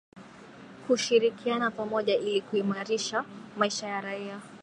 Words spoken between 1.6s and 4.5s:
pamoja ili kuimarisha maisha ya raia